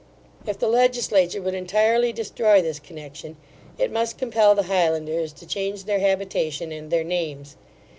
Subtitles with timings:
[0.47, 3.37] If the legislature would entirely destroy this connection,
[3.77, 7.55] it must compel the Highlanders to change their habitation and their names.